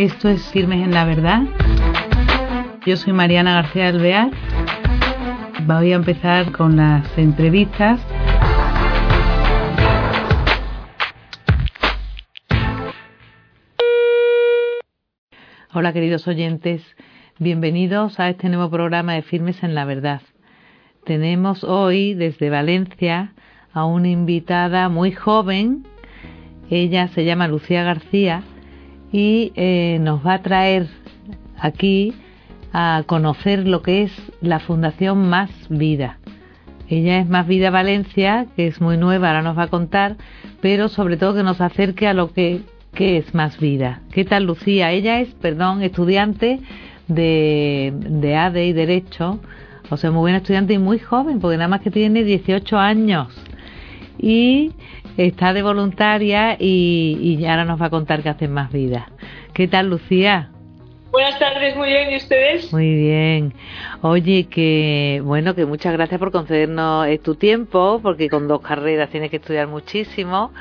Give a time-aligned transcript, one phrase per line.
[0.00, 1.42] Esto es Firmes en la Verdad.
[2.86, 4.30] Yo soy Mariana García Alvear.
[5.66, 8.00] Voy a empezar con las entrevistas.
[15.74, 16.82] Hola queridos oyentes,
[17.38, 20.22] bienvenidos a este nuevo programa de Firmes en la Verdad.
[21.04, 23.34] Tenemos hoy desde Valencia
[23.74, 25.84] a una invitada muy joven.
[26.70, 28.44] Ella se llama Lucía García
[29.12, 30.88] y eh, nos va a traer
[31.58, 32.14] aquí
[32.72, 36.18] a conocer lo que es la Fundación Más Vida.
[36.88, 40.16] Ella es Más Vida Valencia, que es muy nueva, ahora nos va a contar,
[40.60, 42.62] pero sobre todo que nos acerque a lo que,
[42.98, 44.02] es Más Vida.
[44.12, 44.90] ¿Qué tal Lucía?
[44.92, 46.60] Ella es, perdón, estudiante
[47.08, 49.40] de, de ADE y Derecho,
[49.88, 53.28] o sea, muy buena estudiante y muy joven, porque nada más que tiene 18 años.
[54.18, 54.72] Y
[55.26, 59.10] está de voluntaria y, y ahora nos va a contar que hace más vida.
[59.52, 60.50] ¿Qué tal, Lucía?
[61.10, 62.72] Buenas tardes, muy bien, ¿y ustedes?
[62.72, 63.52] Muy bien.
[64.00, 69.10] Oye, que bueno, que muchas gracias por concedernos eh, tu tiempo, porque con dos carreras
[69.10, 70.52] tienes que estudiar muchísimo.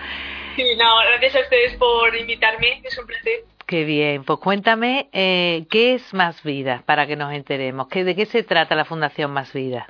[0.56, 3.46] Sí, no, gracias a ustedes por invitarme, es un placer.
[3.68, 6.82] Qué bien, pues cuéntame, eh, ¿qué es Más Vida?
[6.86, 7.88] Para que nos enteremos.
[7.88, 9.88] ¿Qué, ¿De qué se trata la Fundación Más Vida?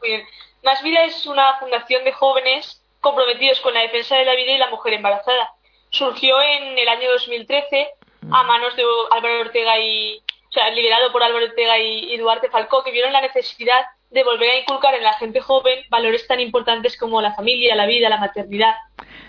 [0.00, 0.22] Muy bien,
[0.64, 4.58] Más Vida es una fundación de jóvenes comprometidos con la defensa de la vida y
[4.58, 5.50] la mujer embarazada.
[5.90, 7.88] Surgió en el año 2013
[8.30, 12.84] a manos de Álvaro Ortega y, o sea, liderado por Álvaro Ortega y, Duarte Falcó,
[12.84, 16.96] que vieron la necesidad de volver a inculcar en la gente joven valores tan importantes
[16.96, 18.74] como la familia, la vida, la maternidad.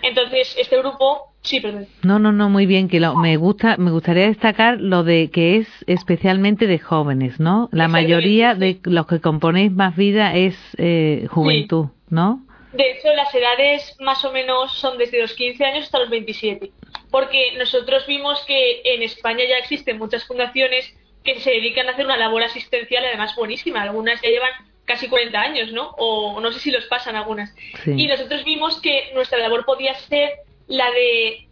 [0.02, 1.86] Entonces, este grupo, sí, perdón.
[2.02, 5.58] No, no, no, muy bien, que lo, me gusta, me gustaría destacar lo de que
[5.58, 7.68] es especialmente de jóvenes, ¿no?
[7.70, 12.40] La mayoría de los que componéis más vida es eh, juventud, ¿no?
[12.72, 16.70] De hecho, las edades más o menos son desde los 15 años hasta los 27,
[17.10, 22.06] porque nosotros vimos que en España ya existen muchas fundaciones que se dedican a hacer
[22.06, 23.82] una labor asistencial, además buenísima.
[23.82, 24.52] Algunas ya llevan
[24.84, 25.94] casi 40 años, ¿no?
[25.98, 27.54] O no sé si los pasan algunas.
[27.86, 30.32] Y nosotros vimos que nuestra labor podía ser
[30.66, 31.48] la de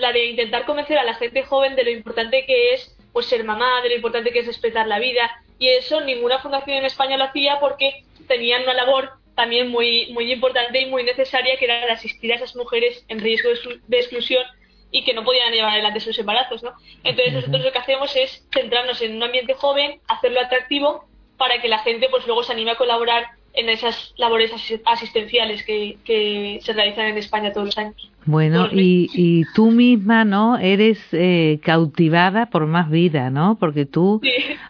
[0.00, 3.44] la de intentar convencer a la gente joven de lo importante que es pues ser
[3.44, 7.16] mamá, de lo importante que es respetar la vida y eso ninguna fundación en España
[7.16, 11.92] lo hacía porque tenían una labor también muy, muy importante y muy necesaria, que era
[11.92, 13.50] asistir a esas mujeres en riesgo
[13.86, 14.42] de exclusión
[14.90, 16.72] y que no podían llevar adelante sus embarazos, ¿no?
[17.04, 21.04] Entonces nosotros lo que hacemos es centrarnos en un ambiente joven, hacerlo atractivo
[21.36, 24.50] para que la gente pues luego se anime a colaborar en esas labores
[24.84, 28.10] asistenciales que, se realizan en España todos los años.
[28.24, 30.58] Bueno, y, y tú misma, ¿no?
[30.58, 33.56] Eres eh, cautivada por Más Vida, ¿no?
[33.60, 34.20] Porque tú,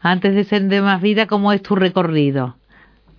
[0.03, 2.58] antes de ser de Más Vida, ¿cómo es tu recorrido?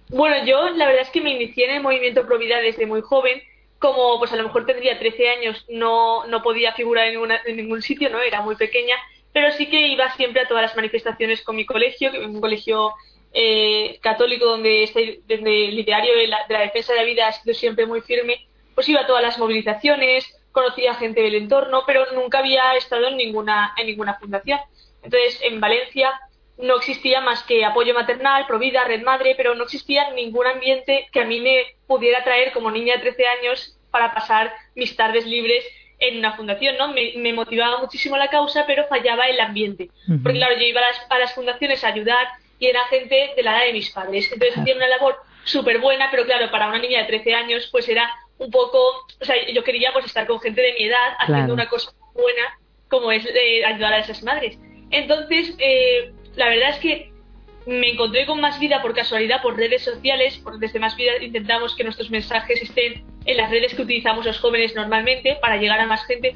[0.09, 3.41] Bueno, yo la verdad es que me inicié en el movimiento Provida desde muy joven.
[3.77, 7.81] Como pues a lo mejor tendría 13 años, no, no podía figurar en, en ningún
[7.81, 8.19] sitio, ¿no?
[8.19, 8.95] Era muy pequeña,
[9.31, 12.41] pero sí que iba siempre a todas las manifestaciones con mi colegio, que es un
[12.41, 12.93] colegio
[13.31, 17.27] eh, católico donde, este, desde el ideario de la, de la, defensa de la vida
[17.27, 21.83] ha sido siempre muy firme, pues iba a todas las movilizaciones, conocía gente del entorno,
[21.85, 24.59] pero nunca había estado en ninguna, en ninguna fundación.
[25.03, 26.19] Entonces, en Valencia
[26.59, 31.21] no existía más que apoyo maternal, Provida, Red Madre, pero no existía ningún ambiente que
[31.21, 35.63] a mí me pudiera traer como niña de 13 años para pasar mis tardes libres
[35.99, 36.93] en una fundación, ¿no?
[36.93, 39.89] Me, motivaba muchísimo la causa, pero fallaba el ambiente.
[40.21, 42.27] Porque claro, yo iba a las, fundaciones a ayudar
[42.59, 44.29] y era gente de la edad de mis padres.
[44.31, 47.87] Entonces hacía una labor súper buena, pero claro, para una niña de 13 años pues
[47.87, 48.77] era un poco,
[49.19, 52.59] o sea, yo quería pues estar con gente de mi edad haciendo una cosa buena
[52.89, 54.57] como es eh, ayudar a esas madres.
[54.91, 57.11] Entonces, eh, la verdad es que
[57.65, 61.75] me encontré con Más Vida por casualidad por redes sociales, porque desde Más Vida intentamos
[61.75, 65.85] que nuestros mensajes estén en las redes que utilizamos los jóvenes normalmente para llegar a
[65.85, 66.35] más gente.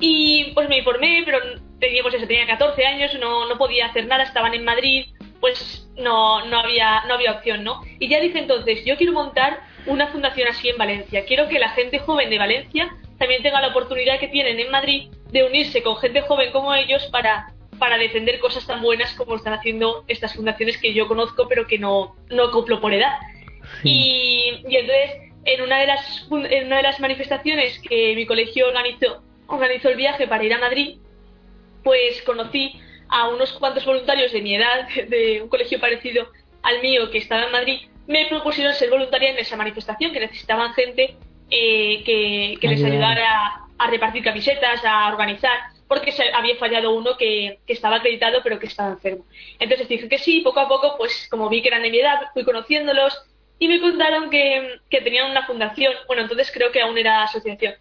[0.00, 1.38] Y pues me informé, pero
[1.78, 5.06] tenía, pues eso, tenía 14 años, no, no podía hacer nada, estaban en Madrid,
[5.40, 7.82] pues no, no, había, no había opción, ¿no?
[7.98, 11.24] Y ya dije entonces, yo quiero montar una fundación así en Valencia.
[11.24, 15.10] Quiero que la gente joven de Valencia también tenga la oportunidad que tienen en Madrid
[15.30, 17.51] de unirse con gente joven como ellos para
[17.82, 21.80] para defender cosas tan buenas como están haciendo estas fundaciones que yo conozco pero que
[21.80, 23.18] no, no coplo por edad.
[23.82, 29.24] Y, entonces, en una, de las, en una de las manifestaciones que mi colegio organizó,
[29.48, 30.98] organizó el viaje para ir a Madrid,
[31.82, 36.28] pues conocí a unos cuantos voluntarios de mi edad, de un colegio parecido
[36.62, 40.72] al mío que estaba en Madrid, me propusieron ser voluntaria en esa manifestación, que necesitaban
[40.74, 41.16] gente
[41.50, 47.18] eh, que, que les ayudara a repartir camisetas, a organizar porque se había fallado uno
[47.18, 49.26] que, estaba acreditado pero que estaba enfermo.
[49.58, 52.30] Entonces dije que sí, poco a poco, pues como vi que eran de mi edad,
[52.32, 53.22] fui conociéndolos
[53.58, 57.74] y me contaron que, tenían una fundación, bueno, entonces creo que aún era asociación,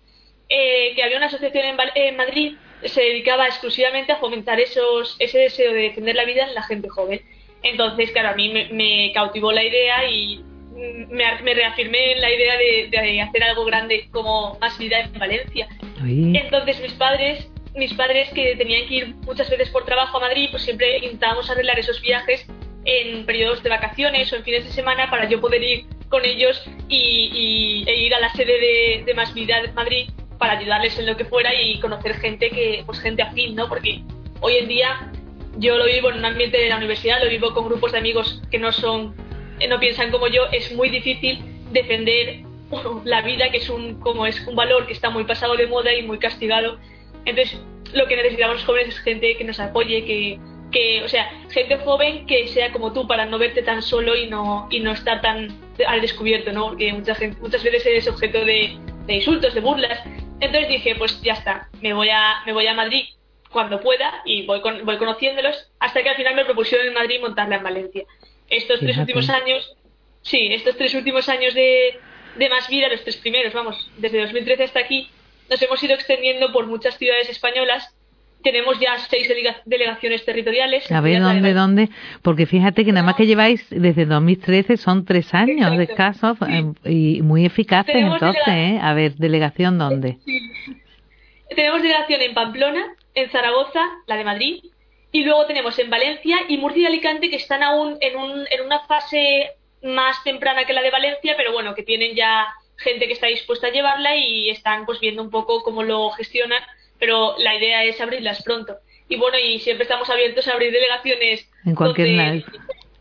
[0.49, 5.15] eh, que había una asociación en, en Madrid que se dedicaba exclusivamente a fomentar esos,
[5.19, 7.21] ese deseo de defender la vida en la gente joven.
[7.63, 10.43] Entonces, claro, a mí me, cautivó la idea y
[10.73, 15.69] me, reafirmé en la idea de, hacer algo grande como más vida en Valencia.
[16.03, 20.49] Entonces, mis padres, mis padres que tenían que ir muchas veces por trabajo a Madrid,
[20.51, 22.45] pues siempre intentábamos arreglar esos viajes
[22.85, 26.61] en periodos de vacaciones o en fines de semana para yo poder ir con ellos
[26.89, 31.05] y, e ir a la sede de, de Más Vida de Madrid para ayudarles en
[31.05, 33.69] lo que fuera y conocer gente que, pues gente afín, ¿no?
[33.69, 34.01] Porque
[34.41, 35.11] hoy en día
[35.57, 38.41] yo lo vivo en un ambiente de la universidad, lo vivo con grupos de amigos
[38.49, 39.15] que no son,
[39.59, 41.39] eh, no piensan como yo, es muy difícil
[41.71, 42.41] defender
[43.05, 45.93] la vida que es un, como es un valor que está muy pasado de moda
[45.93, 46.79] y muy castigado.
[47.25, 47.59] Entonces,
[47.93, 50.39] lo que necesitamos los jóvenes es gente que nos apoye, que,
[50.71, 54.27] que, o sea, gente joven que sea como tú para no verte tan solo y
[54.27, 55.49] no, y no estar tan
[55.85, 56.67] al descubierto, ¿no?
[56.67, 59.99] Porque mucha gente, muchas veces eres objeto de, de insultos, de burlas.
[60.39, 63.05] Entonces dije, pues ya está, me voy a, me voy a Madrid
[63.51, 67.57] cuando pueda y voy, voy conociéndolos hasta que al final me propusieron en Madrid montarla
[67.57, 68.05] en Valencia.
[68.49, 69.75] Estos tres últimos años,
[70.21, 71.99] sí, estos tres últimos años de,
[72.35, 75.09] de más vida, los tres primeros, vamos, desde 2013 hasta aquí,
[75.51, 77.93] nos hemos ido extendiendo por muchas ciudades españolas
[78.41, 79.29] tenemos ya seis
[79.65, 80.91] delegaciones territoriales.
[80.91, 81.89] A ver, ¿dónde, dónde?
[82.23, 86.63] Porque fíjate que nada más que lleváis desde 2013 son tres años de escasos eh,
[86.85, 88.79] y muy eficaces entonces, ¿eh?
[88.81, 90.17] A ver, ¿delegación dónde?
[91.55, 94.63] Tenemos delegación en Pamplona, en Zaragoza, la de Madrid,
[95.11, 98.65] y luego tenemos en Valencia y Murcia y Alicante que están aún en, un, en
[98.65, 99.51] una fase
[99.83, 102.47] más temprana que la de Valencia, pero bueno, que tienen ya
[102.83, 106.61] gente que está dispuesta a llevarla y están pues viendo un poco cómo lo gestionan
[107.01, 108.75] pero la idea es abrirlas pronto.
[109.09, 111.51] Y bueno, y siempre estamos abiertos a abrir delegaciones.
[111.65, 112.45] En cualquier donde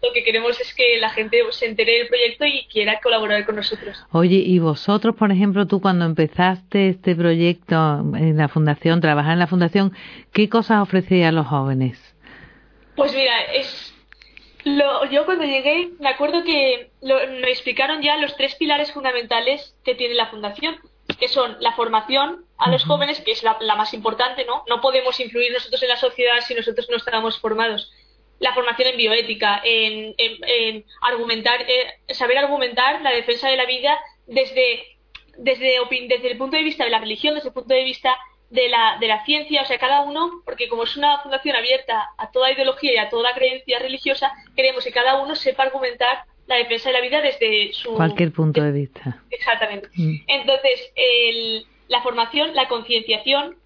[0.03, 3.57] Lo que queremos es que la gente se entere del proyecto y quiera colaborar con
[3.57, 4.03] nosotros.
[4.11, 7.77] Oye, y vosotros, por ejemplo, tú cuando empezaste este proyecto
[8.17, 9.93] en la fundación, trabajar en la fundación,
[10.33, 11.99] ¿qué cosas ofrecías a los jóvenes?
[12.97, 13.90] Pues mira, es
[14.65, 19.95] lo, yo cuando llegué me acuerdo que me explicaron ya los tres pilares fundamentales que
[19.95, 20.79] tiene la fundación
[21.19, 24.65] que son la formación a los jóvenes, que es la, más importante, ¿no?
[24.69, 27.93] No podemos influir nosotros en la sociedad si nosotros no estamos formados.
[28.39, 34.99] La formación en bioética, en, argumentar, eh, saber argumentar la defensa de la vida desde,
[35.37, 35.77] desde,
[36.09, 38.17] desde el punto de vista de la religión, desde el punto de vista
[38.51, 42.11] de la, de la ciencia, o sea, cada uno, porque como es una fundación abierta
[42.19, 46.57] a toda ideología y a toda creencia religiosa, queremos que cada uno sepa argumentar la
[46.57, 47.95] defensa de la vida desde su...
[47.95, 49.23] Cualquier punto de vista.
[49.31, 49.89] Exactamente.
[49.95, 50.17] Mm.
[50.27, 50.93] Entonces,
[51.87, 53.57] la formación, la concienciación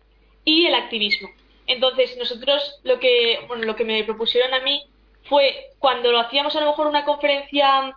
[0.44, 1.30] y el activismo.
[1.66, 4.84] Entonces, nosotros lo que, bueno, lo que me propusieron a mí
[5.22, 7.96] fue cuando lo hacíamos a lo mejor una conferencia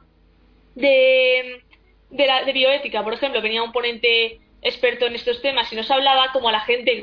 [0.75, 1.63] de,
[2.09, 5.89] de, la, de bioética, por ejemplo, venía un ponente experto en estos temas y nos
[5.91, 6.99] hablaba como a la gente,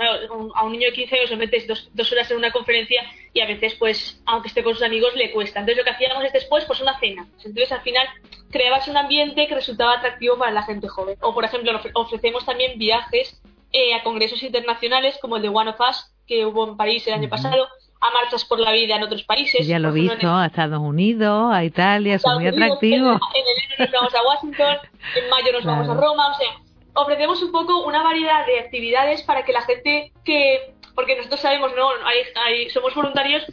[0.55, 3.03] a un niño de 15 años lo metes dos, dos, horas en una conferencia
[3.33, 5.61] y a veces, pues, aunque esté con sus amigos, le cuesta.
[5.61, 7.27] Entonces lo que hacíamos es después, pues una cena.
[7.39, 8.07] Entonces al final
[8.51, 11.17] creabas un ambiente que resultaba atractivo para la gente joven.
[11.21, 13.41] O por ejemplo, ofrecemos también viajes
[13.73, 17.15] eh, a congresos internacionales como el de One of Us, que hubo en París el
[17.15, 17.67] año pasado,
[18.01, 19.67] a marchas por la vida en otros países.
[19.67, 23.13] Ya lo he visto, a Estados Unidos, a Italia, es muy atractivo.
[23.35, 24.77] En, enero nos vamos a Washington,
[25.17, 26.49] en mayo nos vamos a Roma, o sea,
[26.95, 31.73] ofrecemos un poco una variedad de actividades para que la gente que, porque nosotros sabemos,
[31.77, 33.45] no, hay, somos voluntarios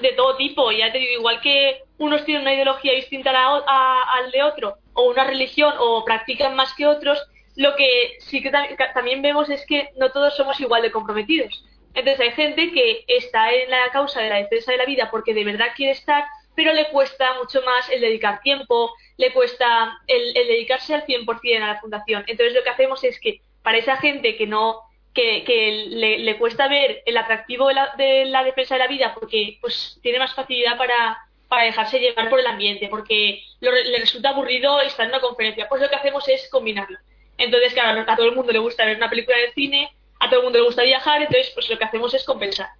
[0.00, 4.30] de todo tipo, ya te digo, igual que unos tienen una ideología distinta a al
[4.30, 7.20] de otro, o una religión, o practican más que otros,
[7.56, 8.52] lo que sí que
[8.94, 11.64] también vemos es que no todos somos igual de comprometidos.
[11.94, 15.34] Entonces hay gente que está en la causa de la defensa de la vida porque
[15.34, 16.24] de verdad quiere estar,
[16.58, 21.68] pero le cuesta mucho más el dedicar tiempo, le cuesta el, dedicarse al 100% a
[21.68, 22.24] la fundación.
[22.26, 24.80] Entonces lo que hacemos es que para esa gente que no
[25.14, 25.86] que, que
[26.18, 30.34] le, cuesta ver el atractivo de la, defensa de la vida porque pues tiene más
[30.34, 35.20] facilidad para, para dejarse llevar por el ambiente, porque le resulta aburrido estar en una
[35.20, 35.68] conferencia.
[35.68, 36.98] Pues lo que hacemos es combinarlo.
[37.36, 40.40] Entonces, claro, a todo el mundo le gusta ver una película de cine, a todo
[40.40, 42.70] el mundo le gusta viajar, entonces pues lo que hacemos es compensar.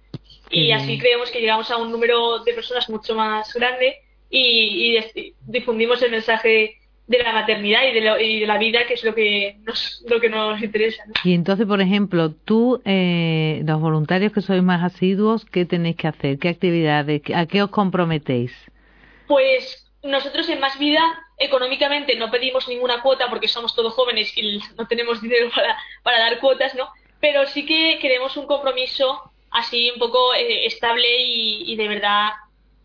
[0.49, 3.97] Y así creemos que llegamos a un número de personas mucho más grande
[4.29, 4.97] y,
[5.45, 6.75] difundimos el mensaje
[7.07, 10.61] de la maternidad y de, la vida, que es lo que nos, lo que nos
[10.61, 11.03] interesa.
[11.23, 16.07] Y entonces, por ejemplo, tú, eh, los voluntarios que sois más asiduos, ¿qué tenéis que
[16.07, 16.37] hacer?
[16.37, 17.21] ¿Qué actividades?
[17.33, 18.51] ¿A qué os comprometéis?
[19.27, 21.01] Pues nosotros en Más Vida
[21.39, 26.19] económicamente no pedimos ninguna cuota porque somos todos jóvenes y no tenemos dinero para, para
[26.19, 26.89] dar cuotas, ¿no?
[27.19, 32.29] Pero sí que queremos un compromiso así un poco eh, estable y, de verdad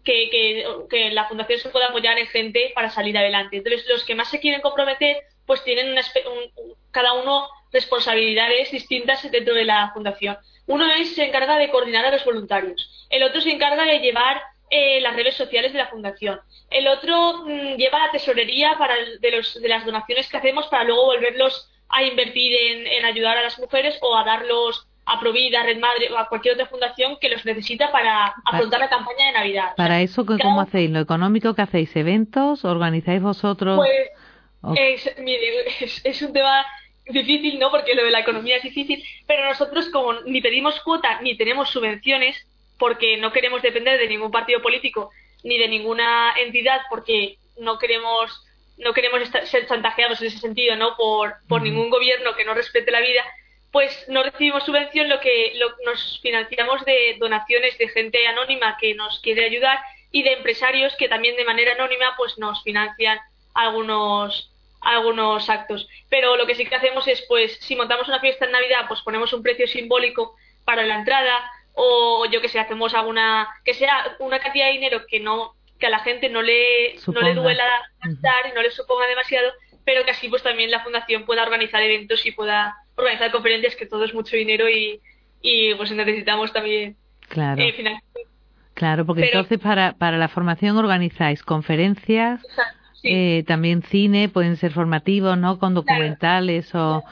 [0.02, 0.30] que,
[0.90, 3.56] que, la fundación se pueda apoyar en gente para salir adelante.
[3.56, 6.02] Entonces, los que más se quieren comprometer, pues tienen una,
[6.90, 10.38] cada uno responsabilidades distintas dentro de la fundación.
[10.66, 14.40] Uno es se encarga de coordinar a los voluntarios, el otro se encarga de llevar
[14.71, 16.40] eh, las redes sociales de la fundación,
[16.71, 20.85] el otro mm, lleva la tesorería para de, los, de, las donaciones que hacemos para
[20.85, 25.62] luego volverlos a invertir en, en ayudar a las mujeres o a darlos a Provida,
[25.62, 29.32] Red Madre o a cualquier otra fundación que los necesita para afrontar la campaña de
[29.32, 29.75] Navidad.
[29.76, 30.90] Para eso, ¿cómo hacéis?
[30.90, 31.94] ¿Lo económico que hacéis?
[31.96, 32.64] ¿Eventos?
[32.64, 33.76] ¿Organizáis vosotros?
[33.76, 34.11] Pues
[34.76, 35.66] es, mire,
[36.04, 36.64] es, un tema
[37.06, 37.70] difícil, ¿no?
[37.70, 41.70] Porque lo de la economía es difícil, pero nosotros como ni pedimos cuota ni tenemos
[41.70, 42.46] subvenciones,
[42.78, 45.11] porque no queremos depender de ningún partido político
[45.42, 48.42] ni de ninguna entidad, porque no queremos
[48.76, 50.96] no queremos ser chantajeados en ese sentido, ¿no?
[50.96, 53.23] Por, por ningún gobierno que no respete la vida,
[53.75, 59.19] pues no recibimos subvención, lo que nos financiamos de donaciones de gente anónima que nos
[59.19, 59.81] quiere ayudar
[60.12, 63.19] y de empresarios que también de manera anónima pues nos financian
[63.52, 65.88] algunos algunos actos.
[66.09, 69.00] Pero lo que sí que hacemos es, pues, si montamos una fiesta en Navidad, pues
[69.00, 74.14] ponemos un precio simbólico para la entrada, o yo que sé, hacemos alguna, que sea
[74.21, 77.64] una cantidad de dinero que no, que a la gente no le, no le duela
[78.04, 79.52] gastar y no le suponga demasiado,
[79.85, 83.86] pero que así pues también la fundación pueda organizar eventos y pueda organizar conferencias, que
[83.86, 85.00] todo es mucho dinero y,
[85.40, 86.96] y pues necesitamos también
[87.28, 87.62] claro.
[87.62, 88.00] Eh,
[88.74, 92.40] claro, porque entonces para, para la formación organizáis conferencias,
[93.02, 95.58] eh, también cine, pueden ser formativos, ¿no?
[95.58, 97.02] Con documentales o...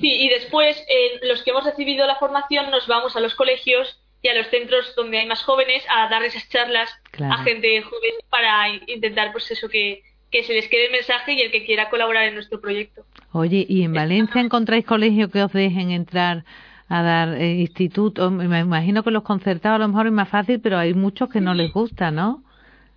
[0.00, 4.00] Sí, y después eh, los que hemos recibido la formación nos vamos a los colegios
[4.22, 8.14] y a los centros donde hay más jóvenes a dar esas charlas a gente joven
[8.30, 11.88] para intentar pues eso que que se les quede el mensaje y el que quiera
[11.90, 13.04] colaborar en nuestro proyecto.
[13.32, 16.44] Oye, ¿y en Valencia encontráis colegios que os dejen entrar
[16.88, 18.30] a dar eh, instituto?
[18.30, 21.40] Me imagino que los concertados a lo mejor es más fácil, pero hay muchos que
[21.40, 22.42] no les gusta, ¿no?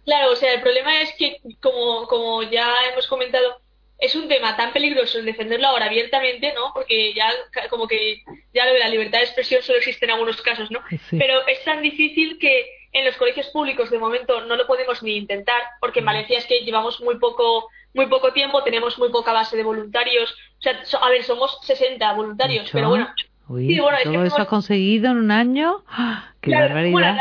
[0.05, 3.61] Claro, o sea, el problema es que, como, como ya hemos comentado,
[3.99, 6.71] es un tema tan peligroso el defenderlo ahora abiertamente, ¿no?
[6.73, 7.31] Porque ya
[7.69, 8.23] como que
[8.53, 10.79] ya lo de la libertad de expresión solo existe en algunos casos, ¿no?
[11.11, 15.15] Pero es tan difícil que en los colegios públicos de momento no lo podemos ni
[15.15, 19.33] intentar, porque en Valencia es que llevamos muy poco muy poco tiempo, tenemos muy poca
[19.33, 20.31] base de voluntarios.
[20.59, 23.13] O sea, a ver, somos 60 voluntarios, pero bueno.
[23.47, 25.83] ¿Todo eso has conseguido en un año?
[25.89, 26.31] ¡Ah!
[26.39, 26.91] ¡Qué barbaridad!
[26.91, 27.17] Bueno,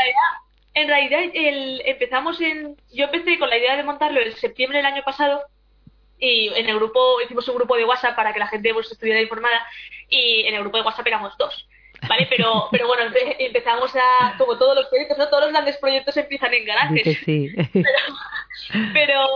[0.75, 2.77] en realidad, el, empezamos en.
[2.93, 5.43] Yo empecé con la idea de montarlo en septiembre del año pasado
[6.21, 9.21] y en el grupo hicimos un grupo de WhatsApp para que la gente pues, estuviera
[9.21, 9.67] informada
[10.09, 11.67] y en el grupo de WhatsApp éramos dos.
[12.09, 12.27] ¿Vale?
[12.29, 15.29] Pero, pero bueno, empezamos a, como todos los proyectos, ¿no?
[15.29, 17.19] Todos los grandes proyectos empiezan en garajes.
[17.25, 17.51] Sí.
[18.93, 19.27] Pero,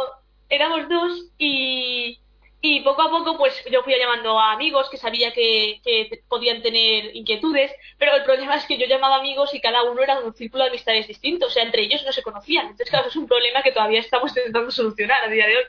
[0.48, 2.18] éramos dos y,
[2.60, 6.62] y poco a poco pues yo fui llamando a amigos que sabía que, que, podían
[6.62, 10.34] tener inquietudes, pero el problema es que yo llamaba amigos y cada uno era un
[10.34, 12.66] círculo de amistades distintos, o sea, entre ellos no se conocían.
[12.66, 15.64] Entonces, claro, es un problema que todavía estamos intentando solucionar a día de hoy.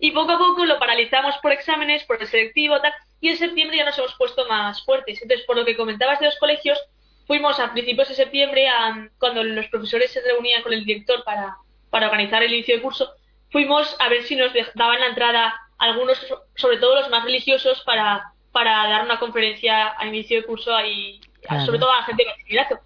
[0.00, 3.76] Y poco a poco lo paralizamos por exámenes, por el selectivo, tal, y en septiembre
[3.76, 5.20] ya nos hemos puesto más fuertes.
[5.20, 6.78] Entonces, por lo que comentabas de los colegios,
[7.26, 11.56] fuimos a principios de septiembre, a, cuando los profesores se reunían con el director para,
[11.90, 13.12] para organizar el inicio de curso,
[13.50, 16.18] fuimos a ver si nos daban la entrada algunos,
[16.56, 21.20] sobre todo los más religiosos, para, para dar una conferencia a inicio de curso y
[21.64, 22.80] sobre todo a la gente de bachillerato.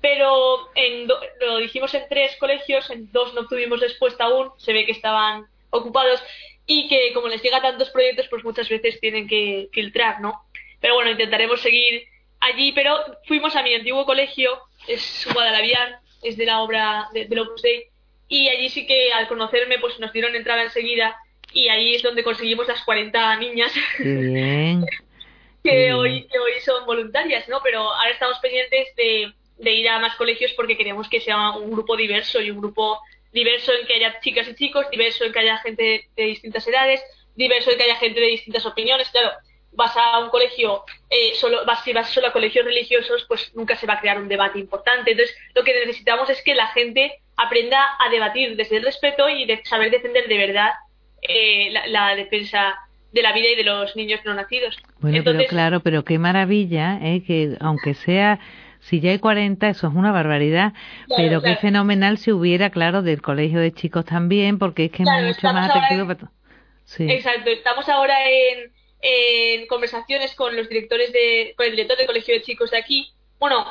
[0.00, 4.84] Pero en lo dijimos en tres colegios, en dos no tuvimos respuesta aún, se ve
[4.84, 6.22] que estaban ocupados
[6.66, 10.42] y que como les llega tantos proyectos, pues muchas veces tienen que filtrar, ¿no?
[10.80, 12.04] Pero bueno, intentaremos seguir
[12.40, 14.58] allí, pero fuimos a mi antiguo colegio,
[14.88, 17.84] es Guadalaviar, es de la obra de, de Opus Dei,
[18.28, 21.16] y allí sí que al conocerme pues nos dieron entrada enseguida
[21.52, 27.60] y ahí es donde conseguimos las 40 niñas que, Hoy, que hoy son voluntarias, ¿no?
[27.62, 31.72] Pero ahora estamos pendientes de, de ir a más colegios porque queremos que sea un
[31.72, 33.00] grupo diverso y un grupo
[33.32, 37.02] diverso en que haya chicas y chicos, diverso en que haya gente de distintas edades,
[37.34, 39.08] diverso en que haya gente de distintas opiniones.
[39.10, 39.32] Claro,
[39.72, 43.76] vas a un colegio, eh, solo, vas, si vas solo a colegios religiosos, pues nunca
[43.76, 45.12] se va a crear un debate importante.
[45.12, 49.44] Entonces, lo que necesitamos es que la gente aprenda a debatir desde el respeto y
[49.44, 50.70] de saber defender de verdad
[51.22, 52.74] eh, la, defensa
[53.12, 54.76] de la vida y de los niños no nacidos.
[55.00, 57.22] Bueno, pero claro, pero qué maravilla, ¿eh?
[57.26, 58.40] que aunque sea
[58.88, 60.72] si ya hay 40, eso es una barbaridad,
[61.16, 65.08] pero qué fenomenal si hubiera, claro, del colegio de chicos también, porque es que es
[65.08, 66.30] mucho más atractivo.
[66.84, 67.10] sí.
[67.10, 72.34] Exacto, estamos ahora en, en conversaciones con los directores de, con el director del colegio
[72.34, 73.10] de chicos de aquí.
[73.40, 73.66] Bueno,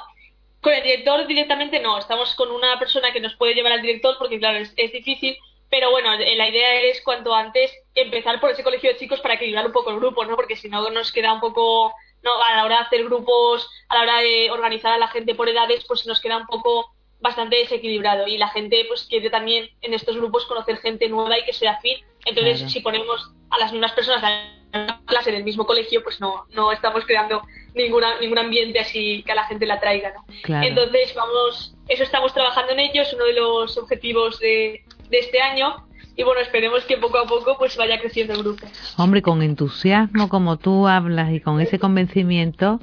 [0.59, 4.17] con el director directamente no, estamos con una persona que nos puede llevar al director
[4.19, 5.37] porque claro, es, es difícil,
[5.69, 9.65] pero bueno, la idea es cuanto antes empezar por ese colegio de chicos para equilibrar
[9.65, 10.35] un poco el grupo, ¿no?
[10.35, 11.93] Porque si no nos queda un poco
[12.25, 15.35] no, a la hora de hacer grupos, a la hora de organizar a la gente
[15.35, 19.69] por edades, pues nos queda un poco bastante desequilibrado y la gente pues quiere también
[19.81, 21.97] en estos grupos conocer gente nueva y que sea afín.
[22.25, 26.45] Entonces, si ponemos a las mismas personas la clase en el mismo colegio, pues no,
[26.49, 27.41] no estamos creando
[27.73, 30.13] ninguna, ningún ambiente así que a la gente la traiga.
[30.13, 30.61] ¿no?
[30.61, 35.39] Entonces, vamos, eso estamos trabajando en ello, es uno de los objetivos de, de este
[35.39, 38.65] año y bueno, esperemos que poco a poco pues vaya creciendo el grupo.
[38.97, 42.79] Hombre, con entusiasmo como tú hablas y con ese convencimiento,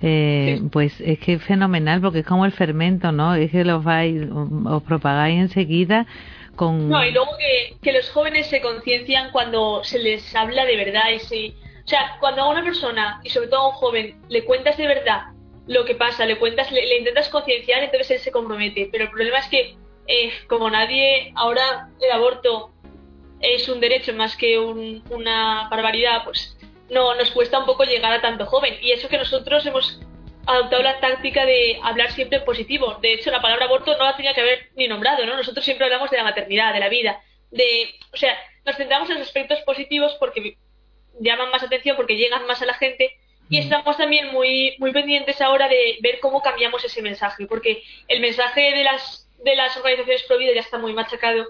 [0.00, 3.34] eh, pues es que es fenomenal porque es como el fermento, ¿no?
[3.34, 6.06] Es que los vais, os propagáis enseguida
[6.56, 6.88] con...
[6.88, 11.10] No, y luego que, que los jóvenes se conciencian cuando se les habla de verdad
[11.14, 11.54] y se...
[11.84, 14.86] O sea, cuando a una persona, y sobre todo a un joven, le cuentas de
[14.86, 15.26] verdad
[15.66, 18.88] lo que pasa, le cuentas, le intentas concienciar, entonces él se compromete.
[18.90, 22.71] Pero el problema es que eh, como nadie, ahora el aborto
[23.42, 26.56] es un derecho más que una barbaridad, pues
[26.88, 28.76] no nos cuesta un poco llegar a tanto joven.
[28.80, 30.00] Y eso que nosotros hemos
[30.46, 32.98] adoptado la táctica de hablar siempre en positivo.
[33.00, 35.36] De hecho, la palabra aborto no la tenía que haber ni nombrado, ¿no?
[35.36, 37.20] Nosotros siempre hablamos de la maternidad, de la vida,
[37.50, 40.56] de, o sea, nos centramos en los aspectos positivos porque
[41.20, 43.16] llaman más atención, porque llegan más a la gente
[43.48, 48.20] y estamos también muy muy pendientes ahora de ver cómo cambiamos ese mensaje, porque el
[48.20, 51.46] mensaje de las de las organizaciones pro vida ya está muy machacado,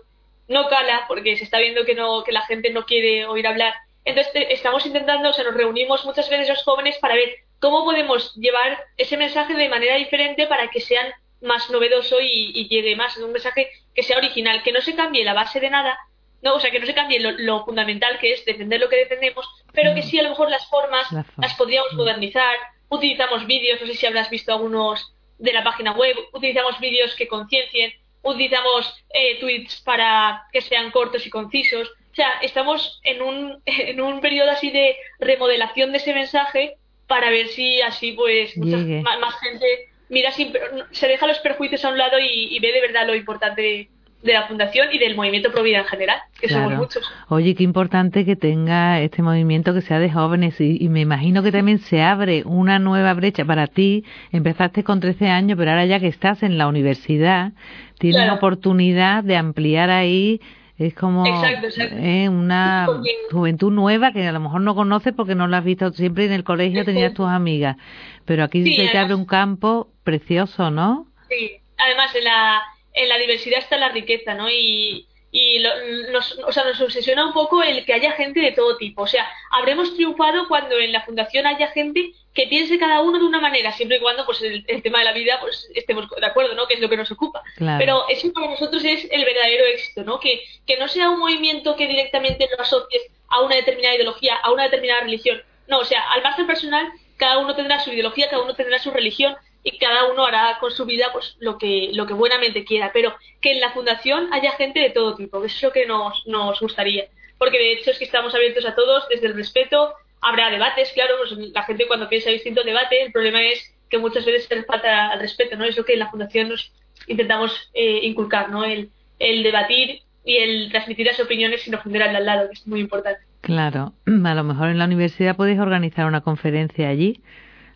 [0.52, 3.74] no cala porque se está viendo que no que la gente no quiere oír hablar.
[4.04, 7.30] Entonces estamos intentando, o sea, nos reunimos muchas veces los jóvenes para ver
[7.60, 11.06] cómo podemos llevar ese mensaje de manera diferente para que sean
[11.40, 15.34] más novedoso y, llegue más, un mensaje que sea original, que no se cambie la
[15.34, 15.98] base de nada,
[16.40, 19.48] no, o sea, que no se cambie lo, fundamental que es defender lo que defendemos,
[19.72, 21.06] pero que sí a lo mejor las formas
[21.36, 22.56] las podríamos modernizar,
[22.88, 27.28] utilizamos vídeos, no sé si habrás visto algunos de la página web, utilizamos vídeos que
[27.28, 27.92] conciencien,
[28.22, 31.88] utilizamos eh, tweets para que sean cortos y concisos.
[31.88, 36.76] O sea, estamos en un, en un periodo así de remodelación de ese mensaje
[37.06, 42.18] para ver si así pues más, gente mira se deja los perjuicios a un lado
[42.18, 43.88] y, y ve de verdad lo importante
[44.22, 47.02] de la Fundación y del movimiento Provida en general, que somos muchos.
[47.28, 51.50] Oye, qué importante que tenga este movimiento que sea de jóvenes y, me imagino que
[51.50, 54.04] también se abre una nueva brecha para ti.
[54.30, 57.52] Empezaste con 13 años, pero ahora ya que estás en la universidad,
[57.98, 60.40] tienes la oportunidad de ampliar ahí
[60.78, 62.88] es como eh, una
[63.30, 66.32] juventud nueva que a lo mejor no conoces porque no la has visto siempre en
[66.32, 67.76] el colegio, tenías tus amigas.
[68.24, 71.06] Pero aquí se te abre un campo precioso, ¿no?
[71.28, 72.62] Sí, además en la,
[72.94, 74.50] en la diversidad está la riqueza, ¿no?
[74.50, 75.62] Y, y
[76.10, 79.02] nos, o sea, nos obsesiona un poco el que haya gente de todo tipo.
[79.02, 83.24] O sea, habremos triunfado cuando en la fundación haya gente que piense cada uno de
[83.24, 86.54] una manera, siempre y cuando pues el, tema de la vida pues estemos de acuerdo,
[86.54, 86.66] ¿no?
[86.66, 87.42] Que es lo que nos ocupa.
[87.78, 90.20] Pero eso para nosotros es el verdadero éxito, ¿no?
[90.20, 94.52] Que, que no sea un movimiento que directamente lo asocies a una determinada ideología, a
[94.52, 95.42] una determinada religión.
[95.66, 98.90] No, o sea, al margen personal, cada uno tendrá su ideología, cada uno tendrá su
[98.90, 102.90] religión, y cada uno hará con su vida pues lo que lo que buenamente quiera.
[102.92, 106.26] Pero que en la fundación haya gente de todo tipo eso es lo que nos,
[106.26, 107.06] nos gustaría.
[107.38, 111.14] Porque de hecho es que estamos abiertos a todos desde el respeto habrá debates claro
[111.18, 114.66] pues, la gente cuando piensa distinto debate el problema es que muchas veces se les
[114.66, 116.72] falta al respeto no es lo que en la fundación nos
[117.08, 122.24] intentamos eh, inculcar no el, el debatir y el transmitir las opiniones sin ofender al
[122.24, 123.22] lado que es muy importante.
[123.40, 123.94] Claro
[124.24, 127.20] a lo mejor en la universidad podéis organizar una conferencia allí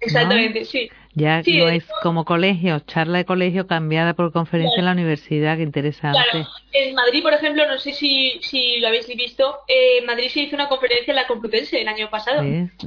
[0.01, 0.91] Exactamente, sí.
[1.17, 5.63] Ya no es como colegio, charla de colegio cambiada por conferencia en la universidad, qué
[5.63, 6.19] interesante.
[6.31, 10.29] Claro, en Madrid, por ejemplo, no sé si, si lo habéis visto, eh, en Madrid
[10.29, 12.43] se hizo una conferencia en la Complutense el año pasado.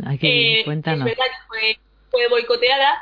[0.05, 0.99] Hay que, eh, cuéntanos.
[0.99, 1.79] Es verdad que
[2.11, 3.01] fue, boicoteada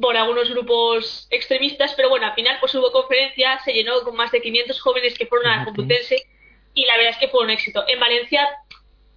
[0.00, 4.32] por algunos grupos extremistas, pero bueno, al final pues hubo conferencia, se llenó con más
[4.32, 6.26] de 500 jóvenes que fueron a la Complutense
[6.74, 7.84] y la verdad es que fue un éxito.
[7.86, 8.48] En Valencia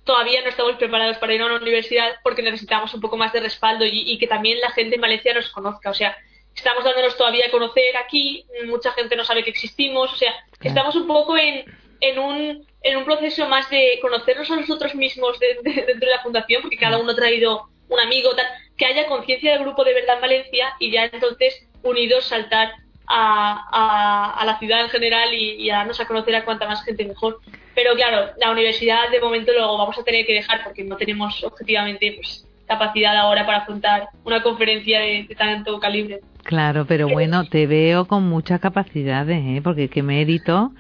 [0.10, 3.42] todavía no estamos preparados para ir a una universidad porque necesitamos un poco más de
[3.42, 5.92] respaldo y, que también la gente en Valencia nos conozca.
[5.92, 6.18] O sea,
[6.56, 10.96] estamos dándonos todavía a conocer aquí, mucha gente no sabe que existimos, o sea, estamos
[10.96, 11.64] un poco en,
[12.02, 16.64] en, un, en un proceso más de conocernos a nosotros mismos dentro de la fundación,
[16.64, 20.16] porque cada uno ha traído un amigo, tal, que haya conciencia del grupo de verdad
[20.16, 22.74] en Valencia y ya entonces unidos saltar
[23.06, 26.84] a, a, la ciudad en general y, y, a darnos a conocer a cuanta más
[26.84, 27.42] gente mejor.
[27.82, 31.42] Pero claro, la universidad de momento lo vamos a tener que dejar porque no tenemos
[31.46, 36.20] objetivamente pues, capacidad ahora para afrontar una conferencia de, tanto calibre.
[36.44, 39.62] Claro, pero bueno, te veo con muchas capacidades, ¿eh?
[39.64, 40.74] porque qué mérito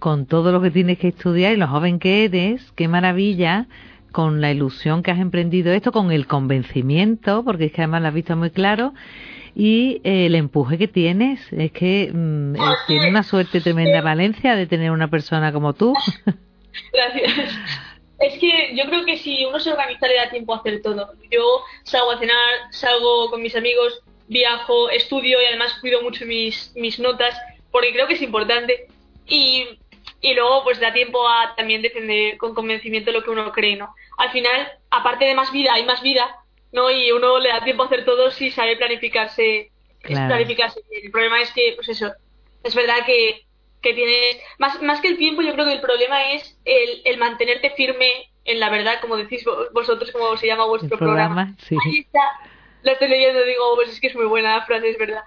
[0.00, 3.66] con todo lo que tienes que estudiar y lo joven que eres, qué maravilla
[4.10, 8.08] con la ilusión que has emprendido esto, con el convencimiento, porque es que además lo
[8.08, 8.94] has visto muy claro,
[9.54, 11.40] y eh, el empuje que tienes.
[11.52, 12.54] Es que mm,
[12.86, 15.94] tiene una suerte tremenda Valencia de tener una persona como tú.
[16.92, 17.54] Gracias.
[18.18, 21.12] Es que yo creo que si uno se organiza le da tiempo a hacer todo.
[21.30, 21.42] Yo
[21.82, 26.98] salgo a cenar, salgo con mis amigos, viajo, estudio y además cuido mucho mis, mis
[26.98, 27.36] notas
[27.70, 28.86] porque creo que es importante.
[29.26, 29.66] Y
[30.22, 33.92] y luego pues da tiempo a también defender con convencimiento lo que uno cree, ¿no?
[34.18, 36.36] Al final, aparte de más vida, hay más vida,
[36.72, 36.90] ¿no?
[36.90, 39.70] Y uno le da tiempo a hacer todo si sabe planificarse,
[40.02, 42.12] planificarse El problema es que, pues eso,
[42.64, 43.42] es verdad que,
[43.80, 47.18] que tienes, más, más que el tiempo, yo creo que el problema es el, el
[47.18, 51.54] mantenerte firme en la verdad, como decís vosotros, como se llama vuestro programa.
[51.58, 51.76] Sí.
[51.84, 52.20] Ahí está,
[52.82, 55.22] la estoy leyendo, digo, pues es que es muy buena la frase, es verdad.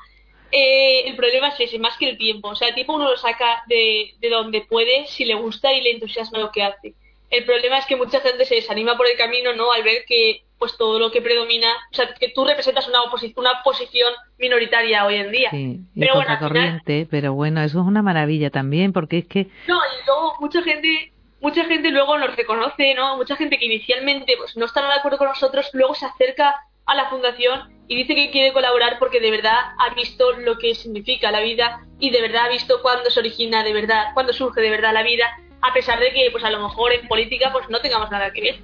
[0.51, 2.49] Eh, el problema es ese, más que el tiempo.
[2.49, 5.81] O sea, el tiempo uno lo saca de, de donde puede, si le gusta y
[5.81, 6.93] le entusiasma lo que hace.
[7.35, 9.71] El problema es que mucha gente se desanima por el camino, ¿no?
[9.71, 12.99] Al ver que pues todo lo que predomina, o sea, que tú representas una,
[13.35, 15.51] una posición minoritaria hoy en día.
[15.51, 19.47] Sí, pero bueno, corriente, pero bueno, eso es una maravilla también, porque es que...
[19.67, 23.17] No, y luego mucha gente mucha gente luego nos reconoce, ¿no?
[23.17, 26.95] Mucha gente que inicialmente pues, no está de acuerdo con nosotros, luego se acerca a
[26.95, 31.31] la fundación y dice que quiere colaborar porque de verdad ha visto lo que significa
[31.31, 34.69] la vida y de verdad ha visto cuándo se origina de verdad, cuándo surge de
[34.69, 35.25] verdad la vida,
[35.61, 38.41] a pesar de que pues a lo mejor en política pues no tengamos nada que
[38.41, 38.55] ver.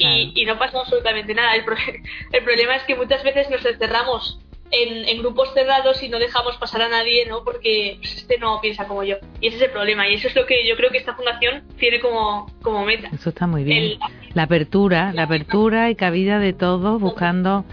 [0.00, 1.56] Y, y, no pasa absolutamente nada.
[1.56, 1.64] El,
[2.32, 4.38] el problema es que muchas veces nos encerramos
[4.70, 7.42] en, grupos cerrados y no dejamos pasar a nadie, ¿no?
[7.44, 9.16] Porque pues, este no piensa como yo.
[9.40, 10.08] Y ese es el problema.
[10.08, 13.08] Y eso es lo que yo creo que esta fundación tiene como, como meta.
[13.12, 13.98] Eso está muy bien.
[14.34, 17.64] la apertura, la apertura y cabida de todos buscando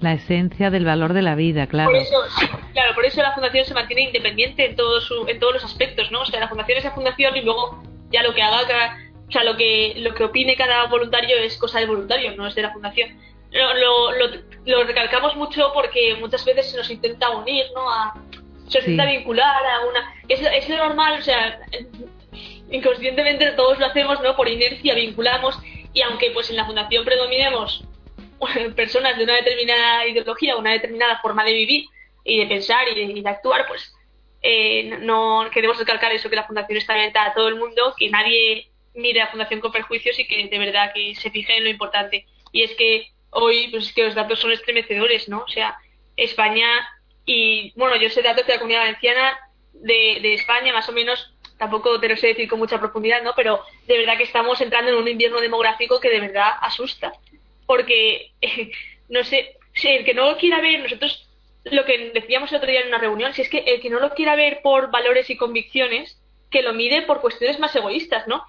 [0.00, 1.90] la esencia del valor de la vida, claro.
[1.90, 2.16] Por eso,
[2.72, 6.10] claro, por eso la fundación se mantiene independiente en, todo su, en todos los aspectos,
[6.10, 6.22] ¿no?
[6.22, 9.30] O sea, la fundación es la fundación y luego ya lo que haga cada, o
[9.30, 12.62] sea, lo que, lo que opine cada voluntario es cosa del voluntario, no es de
[12.62, 13.10] la fundación
[13.50, 14.28] lo, lo,
[14.66, 17.90] lo, recalcamos mucho porque muchas veces se nos intenta unir, ¿no?
[17.90, 18.14] A,
[18.68, 20.14] se nos intenta vincular a una...
[20.28, 21.60] Es, es lo normal, o sea,
[22.70, 24.36] inconscientemente todos lo hacemos, ¿no?
[24.36, 25.58] Por inercia vinculamos
[25.94, 27.84] y aunque pues en la fundación predominemos
[28.76, 31.86] personas de una determinada ideología, una determinada forma de vivir
[32.24, 33.94] y de pensar y de, actuar, pues
[34.42, 38.08] eh, no queremos recalcar eso, que la fundación está abierta a todo el mundo, que
[38.08, 41.64] nadie mire a la fundación con perjuicios y que de verdad que se fije en
[41.64, 42.26] lo importante.
[42.52, 45.40] Y es que hoy pues es que los datos son estremecedores, ¿no?
[45.40, 45.76] O sea,
[46.16, 46.66] España
[47.24, 49.38] y, bueno, yo sé datos de la comunidad valenciana
[49.74, 53.34] de, de España, más o menos, tampoco te lo sé decir con mucha profundidad, ¿no?
[53.36, 57.12] Pero de verdad que estamos entrando en un invierno demográfico que de verdad asusta.
[57.66, 58.32] Porque,
[59.10, 61.27] no sé, si el que no lo quiera ver, nosotros
[61.64, 64.00] lo que decíamos el otro día en una reunión, si es que el que no
[64.00, 68.44] lo quiera ver por valores y convicciones, que lo mide por cuestiones más egoístas, ¿no?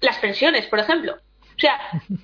[0.00, 1.16] Las pensiones, por ejemplo.
[1.54, 1.78] O sea,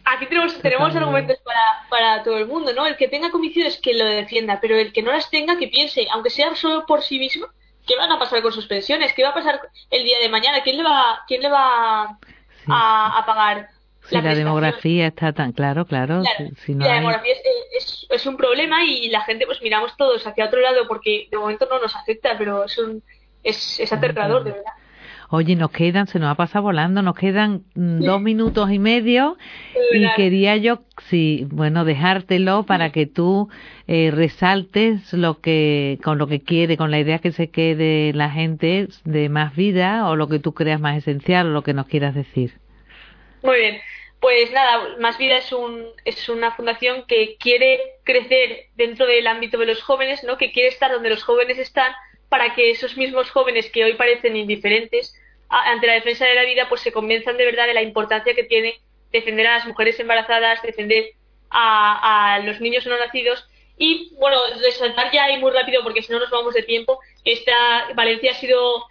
[0.04, 2.86] aquí tenemos, tenemos argumentos para, para todo el mundo, ¿no?
[2.86, 6.06] El que tenga convicciones que lo defienda, pero el que no las tenga que piense,
[6.10, 7.46] aunque sea solo por sí mismo,
[7.86, 9.12] ¿qué van a pasar con sus pensiones?
[9.12, 10.62] ¿Qué va a pasar el día de mañana?
[10.62, 12.18] ¿Quién le va, quién le va
[12.68, 13.68] a, pagar?
[14.08, 16.22] Sí, la, demografía está tan claro, claro.
[16.64, 17.34] si, la demografía
[17.76, 21.36] es, es, un problema y la gente, pues miramos todos hacia otro lado porque de
[21.36, 23.02] momento no nos afecta, pero es, un,
[23.42, 24.72] es, es aterrador, de verdad.
[25.30, 29.36] Oye, nos quedan, se nos ha pasado volando, nos quedan mm, dos minutos y medio
[29.92, 33.50] y quería yo, sí, bueno, dejártelo para que tú
[33.86, 38.30] eh, resaltes lo que, con lo que quiere, con la idea que se quede la
[38.30, 41.88] gente de más vida o lo que tú creas más esencial o lo que nos
[41.88, 42.52] quieras decir.
[43.42, 43.76] Muy bien.
[44.20, 49.58] Pues nada, Más Vida es, un, es una fundación que quiere crecer dentro del ámbito
[49.58, 50.36] de los jóvenes, ¿no?
[50.38, 51.92] que quiere estar donde los jóvenes están
[52.28, 55.14] para que esos mismos jóvenes que hoy parecen indiferentes
[55.48, 58.44] ante la defensa de la vida, pues se convenzan de verdad de la importancia que
[58.44, 61.12] tiene defender a las mujeres embarazadas, defender
[61.50, 63.48] a, los niños no nacidos.
[63.78, 67.92] Y bueno, resaltar ya y muy rápido, porque si no nos vamos de tiempo, esta
[67.94, 68.84] Valencia ha sido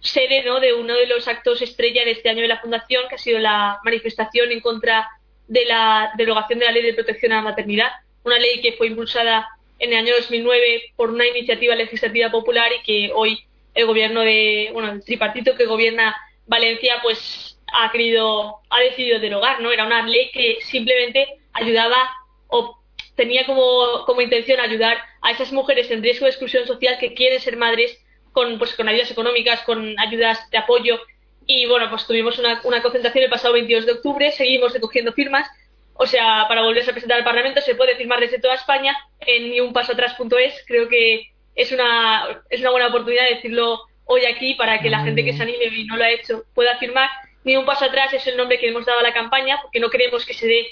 [0.00, 0.60] sede ¿no?
[0.60, 3.38] de uno de los actos estrella de este año de la Fundación, que ha sido
[3.38, 5.08] la manifestación en contra
[5.46, 7.90] de la derogación de la Ley de Protección a la Maternidad,
[8.24, 12.82] una ley que fue impulsada en el año 2009 por una iniciativa legislativa popular y
[12.82, 18.80] que hoy el gobierno de, bueno, el tripartito que gobierna Valencia, pues ha querido, ha
[18.80, 19.70] decidido derogar, ¿no?
[19.70, 22.10] Era una ley que simplemente ayudaba
[22.48, 22.78] o
[23.14, 27.40] tenía como, como intención ayudar a esas mujeres en riesgo de exclusión social que quieren
[27.40, 27.98] ser madres
[28.38, 31.00] con, pues, con ayudas económicas, con ayudas de apoyo.
[31.44, 35.48] Y bueno, pues tuvimos una, una concentración el pasado 22 de octubre, seguimos recogiendo firmas.
[35.94, 39.50] O sea, para volverse a presentar al Parlamento se puede firmar desde toda España en
[39.50, 40.64] niunpasoatrás.es.
[40.68, 45.00] Creo que es una, es una buena oportunidad de decirlo hoy aquí para que la
[45.00, 47.10] gente que se anime y no lo ha hecho pueda firmar.
[47.42, 49.90] Ni un paso atrás es el nombre que hemos dado a la campaña porque no
[49.90, 50.66] queremos que se dé,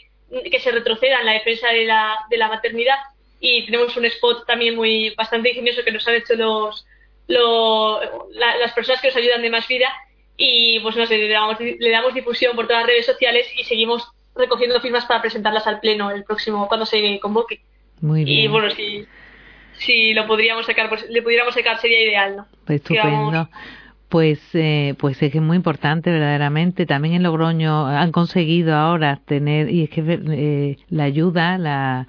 [0.52, 2.98] que se retroceda en la defensa de la, de la maternidad
[3.40, 6.87] y tenemos un spot también muy bastante ingenioso que nos han hecho los,
[7.29, 9.89] las personas que nos ayudan de más vida
[10.37, 13.65] y pues no sé, le damos, le damos difusión por todas las redes sociales y
[13.65, 17.61] seguimos recogiendo firmas para presentarlas al pleno el próximo cuando se convoque.
[18.01, 18.39] Muy bien.
[18.39, 19.07] Y bueno, si,
[19.79, 22.47] si lo podríamos sacar, pues, le pudiéramos sacar sería ideal, ¿no?
[22.69, 23.49] Estupendo.
[24.11, 29.21] pues eh, pues es que es muy importante verdaderamente también en Logroño han conseguido ahora
[29.25, 32.07] tener y es que eh, la ayuda la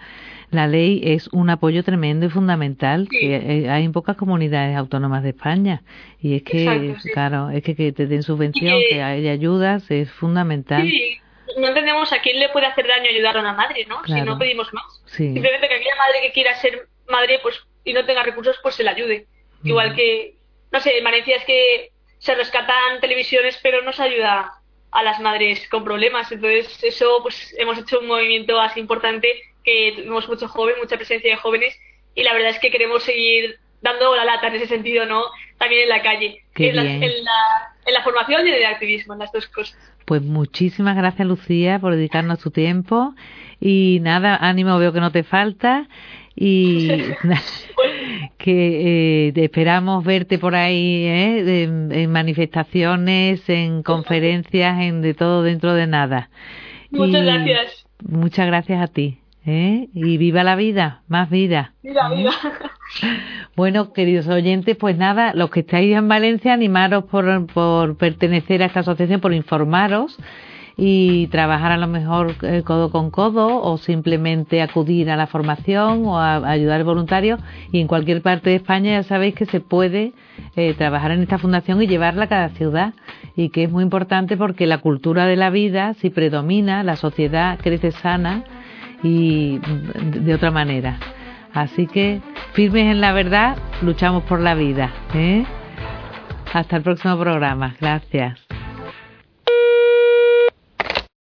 [0.49, 5.23] la ley es un apoyo tremendo y fundamental que eh, hay en pocas comunidades autónomas
[5.23, 5.83] de España.
[6.21, 10.83] Y es que claro es que, que te den subvención que, haya ayudas es fundamental.
[10.83, 11.17] Sí.
[11.57, 14.37] no entendemos a quién le puede hacer daño ayudar a una madre no si no
[14.37, 15.03] pedimos más.
[15.05, 18.83] Simplemente que aquella madre que quiera ser madre pues y no tenga recursos pues se
[18.83, 19.27] la ayude.
[19.63, 20.37] Igual que
[20.71, 24.53] no sé, en Valencia es que se rescatan televisiones, pero no se ayuda
[24.91, 26.31] a las madres con problemas.
[26.31, 29.27] Entonces, eso, pues hemos hecho un movimiento así importante
[29.67, 31.77] que tenemos mucho joven, mucha presencia de jóvenes,
[32.15, 35.23] y la verdad es que queremos seguir dando la lata en ese sentido, ¿no?
[35.57, 37.05] También en la calle, en la, en, la,
[37.85, 39.77] en la, formación y en el activismo, en las dos cosas.
[40.05, 43.13] Pues muchísimas gracias, Lucía, por dedicarnos tu tiempo.
[43.59, 45.89] Y nada, ánimo, veo que no te falta
[46.33, 46.87] y
[48.37, 51.63] que eh, esperamos verte por ahí ¿eh?
[51.63, 56.29] en, manifestaciones, en conferencias, en de todo dentro de nada.
[56.89, 57.85] Muchas gracias.
[58.07, 59.19] Muchas gracias a ti.
[59.47, 59.89] ¿Eh?
[59.93, 61.73] Y viva la vida, más vida.
[61.81, 62.17] Viva, ¿eh?
[62.17, 62.31] viva.
[63.57, 68.67] Bueno, queridos oyentes, pues nada, los que estáis en Valencia, animaros por, por pertenecer a
[68.67, 70.15] esta asociación, por informaros
[70.77, 76.05] y trabajar a lo mejor eh, codo con codo o simplemente acudir a la formación
[76.05, 77.39] o a, ayudar voluntarios
[77.71, 80.13] y en cualquier parte de España ya sabéis que se puede
[80.55, 82.93] eh, trabajar en esta fundación y llevarla a cada ciudad
[83.35, 87.57] y que es muy importante porque la cultura de la vida si predomina la sociedad
[87.59, 88.43] crece sana
[89.03, 90.99] y de otra manera.
[91.53, 92.21] Así que
[92.53, 95.45] firmes en la verdad luchamos por la vida ¿eh?
[96.53, 97.75] hasta el próximo programa.
[97.79, 98.47] Gracias